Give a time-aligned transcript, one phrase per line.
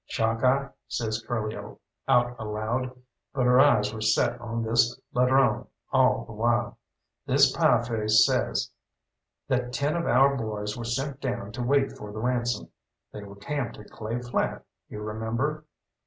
[0.09, 1.55] "Chalkeye," says Curly
[2.07, 2.99] out aloud,
[3.35, 6.79] but her eyes were set on this ladrone all the while.
[7.27, 8.71] "This Pieface says
[9.47, 12.69] that ten of our boys were sent down to wait for the ransom.
[13.13, 15.65] They were camped at Clay Flat, you remember?"